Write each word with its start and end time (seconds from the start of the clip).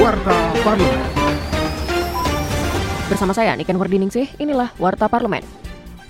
Warta 0.00 0.32
Parlemen. 0.64 0.96
Bersama 3.12 3.36
saya 3.36 3.52
Niken 3.52 3.76
Wardiningsih, 3.76 4.32
inilah 4.40 4.72
Warta 4.80 5.12
Parlemen. 5.12 5.44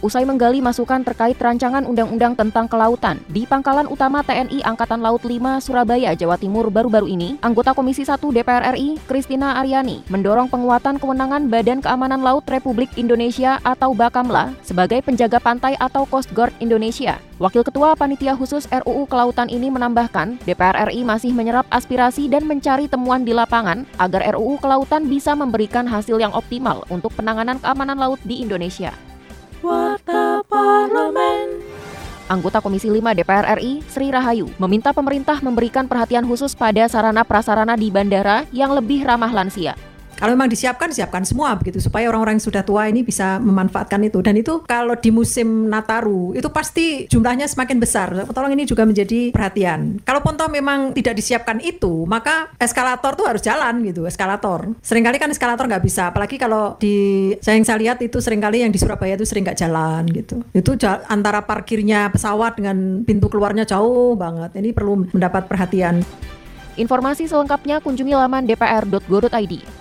Usai 0.01 0.25
menggali 0.25 0.65
masukan 0.65 1.05
terkait 1.05 1.37
rancangan 1.37 1.85
undang-undang 1.85 2.33
tentang 2.33 2.65
kelautan 2.65 3.21
di 3.29 3.45
Pangkalan 3.45 3.85
Utama 3.85 4.25
TNI 4.25 4.65
Angkatan 4.65 5.05
Laut 5.05 5.21
5 5.21 5.61
Surabaya, 5.61 6.17
Jawa 6.17 6.41
Timur 6.41 6.73
baru-baru 6.73 7.05
ini, 7.05 7.37
anggota 7.45 7.77
Komisi 7.77 8.09
1 8.09 8.17
DPR 8.17 8.73
RI, 8.73 8.97
Kristina 9.05 9.61
Aryani, 9.61 10.01
mendorong 10.09 10.49
penguatan 10.49 10.97
kewenangan 10.97 11.53
Badan 11.53 11.85
Keamanan 11.85 12.25
Laut 12.25 12.49
Republik 12.49 12.89
Indonesia 12.97 13.61
atau 13.61 13.93
Bakamla 13.93 14.57
sebagai 14.65 15.05
penjaga 15.05 15.37
pantai 15.37 15.77
atau 15.77 16.09
Coast 16.09 16.33
Guard 16.33 16.57
Indonesia. 16.65 17.21
Wakil 17.37 17.61
Ketua 17.61 17.93
Panitia 17.93 18.33
Khusus 18.41 18.73
RUU 18.73 19.05
Kelautan 19.05 19.53
ini 19.53 19.69
menambahkan, 19.69 20.41
DPR 20.49 20.89
RI 20.89 21.05
masih 21.05 21.37
menyerap 21.37 21.69
aspirasi 21.69 22.33
dan 22.33 22.49
mencari 22.49 22.89
temuan 22.89 23.21
di 23.21 23.37
lapangan 23.37 23.85
agar 24.01 24.33
RUU 24.33 24.57
Kelautan 24.65 25.13
bisa 25.13 25.37
memberikan 25.37 25.85
hasil 25.85 26.17
yang 26.17 26.33
optimal 26.33 26.89
untuk 26.89 27.13
penanganan 27.13 27.61
keamanan 27.61 28.01
laut 28.01 28.21
di 28.25 28.41
Indonesia. 28.41 28.97
Anggota 32.31 32.63
Komisi 32.63 32.87
5 32.87 33.03
DPR 33.19 33.59
RI, 33.59 33.83
Sri 33.91 34.15
Rahayu, 34.15 34.47
meminta 34.63 34.95
pemerintah 34.95 35.43
memberikan 35.43 35.91
perhatian 35.91 36.23
khusus 36.23 36.55
pada 36.55 36.87
sarana 36.87 37.27
prasarana 37.27 37.75
di 37.75 37.91
bandara 37.91 38.47
yang 38.55 38.71
lebih 38.71 39.03
ramah 39.03 39.35
lansia. 39.35 39.90
Kalau 40.21 40.37
memang 40.37 40.53
disiapkan, 40.53 40.93
siapkan 40.93 41.25
semua 41.25 41.57
begitu 41.57 41.81
supaya 41.81 42.13
orang-orang 42.13 42.37
yang 42.37 42.45
sudah 42.45 42.61
tua 42.61 42.93
ini 42.93 43.01
bisa 43.01 43.41
memanfaatkan 43.41 44.05
itu. 44.05 44.21
Dan 44.21 44.37
itu 44.37 44.61
kalau 44.69 44.93
di 45.01 45.09
musim 45.09 45.73
Nataru 45.73 46.37
itu 46.37 46.45
pasti 46.53 47.09
jumlahnya 47.09 47.49
semakin 47.49 47.81
besar. 47.81 48.13
Tolong 48.29 48.53
ini 48.53 48.69
juga 48.69 48.85
menjadi 48.85 49.33
perhatian. 49.33 50.05
Kalau 50.05 50.21
ponto 50.21 50.45
memang 50.53 50.93
tidak 50.93 51.17
disiapkan 51.17 51.57
itu, 51.65 52.05
maka 52.05 52.53
eskalator 52.61 53.17
tuh 53.17 53.33
harus 53.33 53.41
jalan 53.41 53.81
gitu, 53.81 54.05
eskalator. 54.05 54.77
Seringkali 54.85 55.17
kan 55.17 55.33
eskalator 55.33 55.65
nggak 55.65 55.85
bisa, 55.89 56.13
apalagi 56.13 56.37
kalau 56.37 56.77
di 56.77 57.33
saya 57.41 57.57
yang 57.57 57.65
saya 57.65 57.81
lihat 57.81 57.99
itu 58.05 58.21
sering 58.21 58.45
kali 58.45 58.61
yang 58.61 58.69
di 58.69 58.77
Surabaya 58.77 59.17
itu 59.17 59.25
sering 59.25 59.49
nggak 59.49 59.57
jalan 59.57 60.05
gitu. 60.13 60.45
Itu 60.53 60.77
antara 61.09 61.49
parkirnya 61.49 62.13
pesawat 62.13 62.61
dengan 62.61 63.09
pintu 63.09 63.33
keluarnya 63.33 63.65
jauh 63.65 64.21
banget. 64.21 64.53
Ini 64.53 64.77
perlu 64.77 65.09
mendapat 65.17 65.49
perhatian. 65.49 66.05
Informasi 66.77 67.25
selengkapnya 67.25 67.81
kunjungi 67.81 68.13
laman 68.13 68.45
dpr.go.id. 68.45 69.80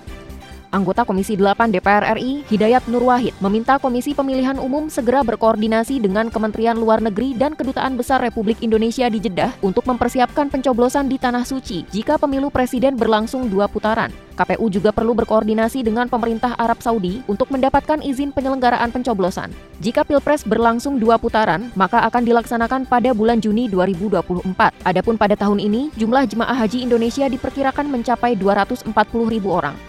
Anggota 0.70 1.02
Komisi 1.02 1.34
8 1.34 1.73
DPR 1.73 2.14
RI, 2.14 2.45
Hidayat 2.45 2.86
Nur 2.94 3.02
Wahid, 3.09 3.34
meminta 3.42 3.81
Komisi 3.81 4.14
Pemilihan 4.14 4.62
Umum 4.62 4.86
segera 4.86 5.26
berkoordinasi 5.26 5.98
dengan 5.98 6.30
Kementerian 6.30 6.78
Luar 6.78 7.02
Negeri 7.02 7.34
dan 7.34 7.58
Kedutaan 7.58 7.98
Besar 7.98 8.22
Republik 8.22 8.61
Indonesia 8.61 9.09
di 9.09 9.17
Jeddah 9.17 9.50
untuk 9.66 9.89
mempersiapkan 9.89 10.53
pencoblosan 10.53 11.09
di 11.09 11.17
Tanah 11.17 11.42
Suci 11.42 11.89
jika 11.89 12.22
pemilu 12.22 12.53
presiden 12.53 12.94
berlangsung 12.94 13.50
dua 13.50 13.66
putaran. 13.66 14.14
KPU 14.38 14.70
juga 14.70 14.94
perlu 14.94 15.17
berkoordinasi 15.17 15.81
dengan 15.81 16.06
pemerintah 16.06 16.53
Arab 16.61 16.86
Saudi 16.86 17.26
untuk 17.26 17.50
mendapatkan 17.50 18.06
izin 18.06 18.30
penyelenggaraan 18.30 18.94
pencoblosan. 18.94 19.50
Jika 19.81 20.06
Pilpres 20.06 20.45
berlangsung 20.45 21.02
dua 21.02 21.17
putaran, 21.17 21.73
maka 21.73 22.06
akan 22.06 22.30
dilaksanakan 22.30 22.86
pada 22.86 23.09
bulan 23.17 23.42
Juni 23.42 23.66
2024. 23.73 24.45
Adapun 24.86 25.17
pada 25.17 25.33
tahun 25.33 25.58
ini, 25.58 25.89
jumlah 25.98 26.30
jemaah 26.30 26.56
haji 26.56 26.86
Indonesia 26.86 27.26
diperkirakan 27.26 27.89
mencapai 27.89 28.38
240 28.38 28.94
ribu 29.33 29.50
orang. 29.50 29.89